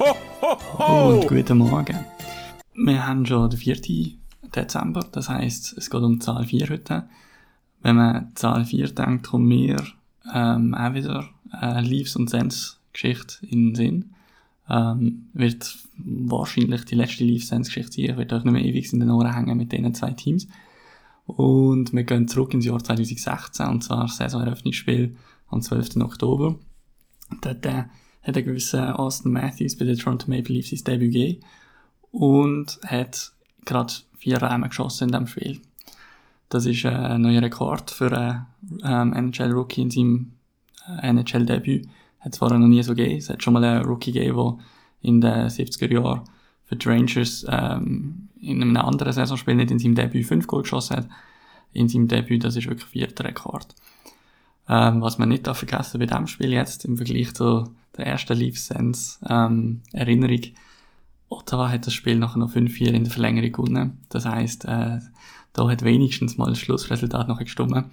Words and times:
Und 0.00 1.28
guten 1.28 1.58
Morgen. 1.58 1.98
Wir 2.74 3.06
haben 3.06 3.26
schon 3.26 3.50
den 3.50 3.58
4. 3.58 4.16
Dezember, 4.56 5.06
das 5.12 5.28
heisst, 5.28 5.76
es 5.76 5.90
geht 5.90 6.00
um 6.00 6.22
Zahl 6.22 6.46
4 6.46 6.70
heute. 6.70 7.06
Wenn 7.82 7.96
man 7.96 8.32
Zahl 8.34 8.64
4 8.64 8.94
denkt, 8.94 9.26
kommt 9.26 9.46
mir 9.46 9.76
ähm, 10.34 10.74
auch 10.74 10.94
wieder 10.94 11.28
eine 11.50 11.86
Leaves- 11.86 12.16
und 12.16 12.30
Sens-Geschichte 12.30 13.46
in 13.46 13.66
den 13.66 13.74
Sinn. 13.74 14.14
Ähm, 14.70 15.28
wird 15.34 15.76
wahrscheinlich 15.98 16.86
die 16.86 16.94
letzte 16.94 17.24
Leaves-Sens-Geschichte 17.24 17.96
sein. 17.96 18.04
Ich 18.06 18.16
werde 18.16 18.36
euch 18.36 18.44
nicht 18.44 18.52
mehr 18.54 18.64
ewig 18.64 18.90
in 18.94 19.00
den 19.00 19.10
Ohren 19.10 19.34
hängen 19.34 19.58
mit 19.58 19.70
diesen 19.70 19.92
zwei 19.92 20.12
Teams. 20.12 20.48
Und 21.26 21.92
wir 21.92 22.04
gehen 22.04 22.26
zurück 22.26 22.54
ins 22.54 22.64
Jahr 22.64 22.82
2016, 22.82 23.66
und 23.66 23.84
zwar 23.84 24.08
Saisoneröffnungsspiel 24.08 25.14
am 25.48 25.60
12. 25.60 25.96
Oktober. 25.96 26.58
Dort 27.42 27.66
äh, 27.66 27.84
hat 28.22 28.36
ein 28.36 28.44
gewisser 28.44 28.98
Austin 28.98 29.32
Matthews 29.32 29.76
bei 29.76 29.84
den 29.84 29.96
Toronto 29.96 30.30
Maple 30.30 30.54
Leafs 30.54 30.70
sein 30.70 30.84
Debüt 30.84 31.12
gegeben 31.12 31.40
und 32.12 32.80
hat 32.86 33.32
gerade 33.64 33.92
vier 34.18 34.42
Räume 34.42 34.68
geschossen 34.68 35.04
in 35.04 35.12
diesem 35.12 35.26
Spiel. 35.26 35.60
Das 36.48 36.66
ist 36.66 36.84
ein 36.84 37.22
neuer 37.22 37.42
Rekord 37.42 37.90
für 37.90 38.12
einen 38.12 38.46
ähm, 38.82 39.12
NHL-Rookie 39.12 39.82
in 39.82 39.90
seinem 39.90 40.32
äh, 41.00 41.08
NHL-Debüt. 41.08 41.88
Hat 42.18 42.36
vorher 42.36 42.58
noch 42.58 42.66
nie 42.66 42.82
so 42.82 42.94
gegeben. 42.94 43.18
Es 43.18 43.30
hat 43.30 43.42
schon 43.42 43.54
mal 43.54 43.64
einen 43.64 43.84
Rookie 43.84 44.12
gegeben, 44.12 44.34
der 44.34 44.58
in 45.00 45.20
den 45.20 45.48
70er 45.48 45.92
Jahren 45.92 46.22
für 46.64 46.76
die 46.76 46.88
Rangers 46.88 47.46
ähm, 47.48 48.28
in 48.40 48.62
einem 48.62 48.76
anderen 48.76 49.12
Saisonspiel 49.12 49.54
nicht 49.54 49.70
in 49.70 49.78
seinem 49.78 49.94
Debüt 49.94 50.26
fünf 50.26 50.46
Goal 50.46 50.62
geschossen 50.62 50.96
hat. 50.96 51.08
In 51.72 51.88
seinem 51.88 52.08
Debüt, 52.08 52.44
das 52.44 52.56
ist 52.56 52.68
wirklich 52.68 52.88
vierter 52.88 53.24
Rekord. 53.24 53.74
Ähm, 54.68 55.00
was 55.00 55.18
man 55.18 55.28
nicht 55.28 55.46
vergessen 55.46 55.98
bei 55.98 56.06
diesem 56.06 56.26
Spiel 56.26 56.52
jetzt 56.52 56.84
im 56.84 56.96
Vergleich 56.96 57.32
zu 57.32 57.70
der 58.00 58.08
ersten 58.08 58.36
Leaf 58.36 58.58
Sense 58.58 59.18
ähm, 59.28 59.82
Erinnerung, 59.92 60.40
Ottawa 61.28 61.70
hat 61.70 61.86
das 61.86 61.94
Spiel 61.94 62.18
nachher 62.18 62.38
noch 62.38 62.52
5-4 62.52 62.88
in 62.88 63.04
der 63.04 63.12
Verlängerung 63.12 63.52
gewonnen. 63.52 64.04
Das 64.08 64.26
heisst, 64.26 64.64
äh, 64.64 64.98
da 65.52 65.68
hat 65.68 65.84
wenigstens 65.84 66.36
mal 66.36 66.48
das 66.48 66.58
Schlussresultat 66.58 67.28
noch 67.28 67.38
gestimmt. 67.38 67.84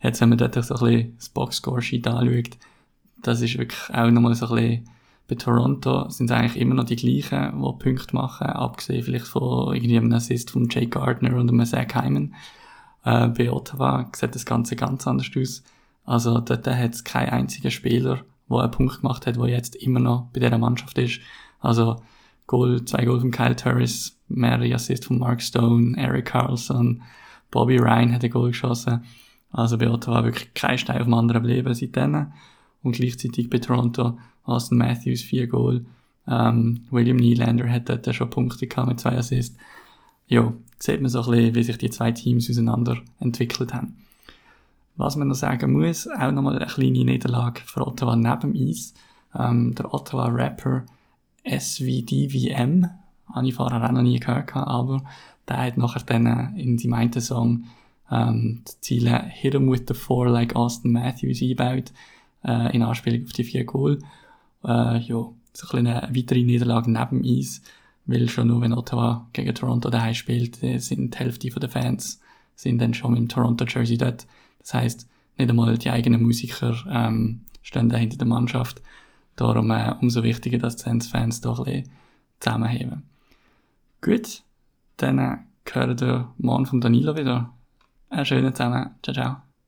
Jetzt, 0.00 0.20
wenn 0.20 0.30
man 0.30 0.38
dort 0.38 0.54
so 0.54 0.74
ein 0.74 0.80
bisschen 0.80 1.16
das 1.16 1.28
Boxscore-Sheet 1.28 2.06
anschaut, 2.06 2.56
das 3.22 3.42
ist 3.42 3.58
wirklich 3.58 3.80
auch 3.92 4.10
nochmal 4.10 4.34
so 4.34 4.46
ein 4.48 4.54
bisschen, 4.54 4.88
bei 5.28 5.34
Toronto 5.34 6.08
sind 6.08 6.30
es 6.30 6.36
eigentlich 6.36 6.56
immer 6.56 6.74
noch 6.74 6.84
die 6.84 6.96
gleichen, 6.96 7.58
die 7.58 7.84
Punkte 7.84 8.14
machen, 8.14 8.46
abgesehen 8.46 9.04
vielleicht 9.04 9.26
von 9.26 9.74
irgendwie 9.74 9.98
einem 9.98 10.12
Assist 10.12 10.50
von 10.50 10.68
Jake 10.70 10.88
Gardner 10.88 11.36
und 11.36 11.50
einem 11.50 11.66
Zach 11.66 11.94
Hyman. 11.94 12.34
Äh, 13.04 13.28
bei 13.28 13.52
Ottawa 13.52 14.10
sieht 14.16 14.34
das 14.34 14.46
Ganze 14.46 14.76
ganz 14.76 15.06
anders 15.06 15.28
aus. 15.36 15.62
Also 16.06 16.40
dort 16.40 16.66
hat 16.66 16.94
es 16.94 17.04
keinen 17.04 17.28
einzigen 17.28 17.70
Spieler, 17.70 18.24
der 18.50 18.64
einen 18.64 18.70
Punkt 18.70 19.00
gemacht 19.00 19.26
hat, 19.26 19.36
der 19.36 19.46
jetzt 19.46 19.76
immer 19.76 20.00
noch 20.00 20.28
bei 20.32 20.40
dieser 20.40 20.58
Mannschaft 20.58 20.98
ist. 20.98 21.20
Also 21.60 22.02
Goal, 22.46 22.84
zwei 22.84 23.04
Goal 23.04 23.20
von 23.20 23.30
Kyle 23.30 23.56
Turris, 23.56 24.18
mehrere 24.28 24.74
Assists 24.74 25.06
von 25.06 25.18
Mark 25.18 25.42
Stone, 25.42 25.96
Eric 25.96 26.26
Carlson, 26.26 27.02
Bobby 27.50 27.78
Ryan 27.78 28.12
hat 28.12 28.24
ein 28.24 28.30
Goal 28.30 28.48
geschossen. 28.48 29.04
Also 29.50 29.78
bei 29.78 29.90
Ottawa 29.90 30.24
wirklich 30.24 30.52
kein 30.54 30.78
Stein 30.78 30.98
auf 30.98 31.04
dem 31.04 31.14
anderen 31.14 31.42
geblieben 31.42 31.74
seitdem. 31.74 32.32
Und 32.82 32.92
gleichzeitig 32.92 33.50
bei 33.50 33.58
Toronto 33.58 34.18
Austin 34.44 34.78
Matthews 34.78 35.22
vier 35.22 35.46
Goal. 35.46 35.84
Ähm, 36.26 36.86
William 36.90 37.16
Nylander 37.16 37.70
hat 37.70 37.88
dort 37.88 38.14
schon 38.14 38.30
Punkte 38.30 38.66
gehabt 38.66 38.88
mit 38.88 39.00
zwei 39.00 39.16
Assists. 39.16 39.56
Ja, 40.26 40.52
sieht 40.78 41.00
man 41.00 41.10
so 41.10 41.22
ein 41.22 41.30
bisschen, 41.30 41.54
wie 41.54 41.62
sich 41.62 41.78
die 41.78 41.90
zwei 41.90 42.12
Teams 42.12 42.50
auseinander 42.50 42.98
entwickelt 43.18 43.72
haben. 43.72 43.96
Was 44.98 45.14
man 45.14 45.28
noch 45.28 45.36
sagen 45.36 45.72
muss, 45.72 46.08
auch 46.08 46.32
nochmal 46.32 46.56
eine 46.56 46.66
kleine 46.66 47.04
Niederlage 47.04 47.60
für 47.64 47.86
Ottawa 47.86 48.16
neben 48.16 48.56
Eis. 48.56 48.94
Ähm, 49.32 49.72
der 49.76 49.94
Ottawa-Rapper 49.94 50.86
SVDVM, 51.48 52.84
habe 53.32 53.46
ich 53.46 53.54
vorher 53.54 53.84
auch 53.84 53.92
noch 53.92 54.02
nie 54.02 54.18
gehört, 54.18 54.56
aber 54.56 55.04
der 55.46 55.58
hat 55.58 55.78
nachher 55.78 56.02
dann 56.02 56.56
in 56.56 56.78
seinem 56.78 56.94
einen 56.94 57.20
Song 57.20 57.64
ähm, 58.10 58.64
die 58.66 58.80
Ziele 58.80 59.22
Hit 59.28 59.54
'em 59.54 59.70
with 59.70 59.84
the 59.86 59.94
Four 59.94 60.30
like 60.30 60.56
Austin 60.56 60.90
Matthews 60.90 61.42
eingebaut, 61.42 61.92
äh, 62.44 62.74
in 62.74 62.82
Anspielung 62.82 63.24
auf 63.24 63.32
die 63.32 63.44
vier 63.44 63.64
Goal. 63.64 64.00
Äh, 64.64 64.98
ja, 64.98 65.28
so 65.52 65.76
ein 65.76 65.86
eine 65.86 66.08
weitere 66.12 66.42
Niederlage 66.42 66.90
neben 66.90 67.24
Eis, 67.24 67.62
weil 68.06 68.28
schon 68.28 68.48
nur 68.48 68.60
wenn 68.62 68.72
Ottawa 68.72 69.28
gegen 69.32 69.54
Toronto 69.54 69.90
daheim 69.90 70.14
spielt, 70.14 70.60
äh, 70.64 70.78
sind 70.78 71.14
die 71.14 71.18
Hälfte 71.18 71.48
der 71.50 71.68
Fans 71.68 72.20
sind 72.58 72.78
dann 72.80 72.92
schon 72.92 73.12
mit 73.12 73.20
dem 73.20 73.28
Toronto 73.28 73.64
Jersey 73.64 73.96
dort. 73.96 74.26
Das 74.58 74.74
heißt, 74.74 75.08
nicht 75.36 75.48
einmal 75.48 75.78
die 75.78 75.90
eigenen 75.90 76.22
Musiker 76.22 76.76
ähm, 76.90 77.42
stehen 77.62 77.88
da 77.88 77.96
hinter 77.96 78.18
der 78.18 78.26
Mannschaft. 78.26 78.82
Darum 79.36 79.70
äh, 79.70 79.94
umso 80.00 80.24
wichtiger, 80.24 80.58
dass 80.58 80.76
die 80.76 80.82
Sens-Fans 80.82 81.40
doch 81.40 81.60
ein 81.60 81.64
bisschen 81.64 81.90
zusammenheben. 82.40 83.02
Gut, 84.00 84.42
dann 84.96 85.18
äh, 85.18 85.36
hören 85.72 86.00
wir 86.00 86.34
morgen 86.38 86.66
von 86.66 86.80
Danilo 86.80 87.16
wieder. 87.16 87.52
Einen 88.10 88.26
schönen 88.26 88.54
zusammen. 88.54 88.90
Ciao, 89.02 89.14
ciao. 89.14 89.47